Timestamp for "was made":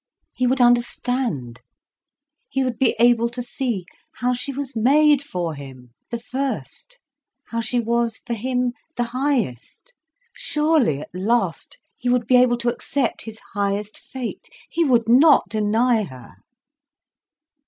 4.51-5.21